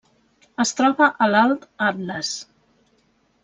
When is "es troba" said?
0.63-1.11